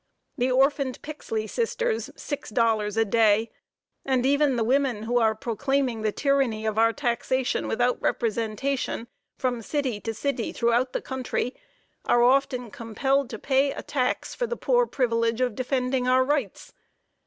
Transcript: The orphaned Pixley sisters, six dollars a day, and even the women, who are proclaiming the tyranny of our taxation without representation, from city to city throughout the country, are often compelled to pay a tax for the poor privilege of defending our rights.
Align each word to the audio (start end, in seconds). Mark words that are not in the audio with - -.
The 0.35 0.49
orphaned 0.49 0.99
Pixley 1.03 1.47
sisters, 1.47 2.09
six 2.15 2.49
dollars 2.49 2.97
a 2.97 3.05
day, 3.05 3.51
and 4.03 4.25
even 4.25 4.55
the 4.55 4.63
women, 4.63 5.03
who 5.03 5.19
are 5.19 5.35
proclaiming 5.35 6.01
the 6.01 6.11
tyranny 6.11 6.65
of 6.65 6.79
our 6.79 6.91
taxation 6.91 7.67
without 7.67 8.01
representation, 8.01 9.05
from 9.37 9.61
city 9.61 10.01
to 10.01 10.15
city 10.15 10.53
throughout 10.53 10.93
the 10.93 11.03
country, 11.03 11.53
are 12.05 12.23
often 12.23 12.71
compelled 12.71 13.29
to 13.29 13.37
pay 13.37 13.73
a 13.73 13.83
tax 13.83 14.33
for 14.33 14.47
the 14.47 14.57
poor 14.57 14.87
privilege 14.87 15.39
of 15.39 15.53
defending 15.53 16.07
our 16.07 16.23
rights. 16.25 16.73